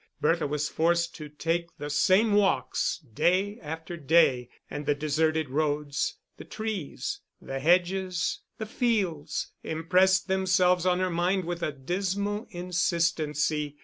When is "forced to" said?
0.67-1.29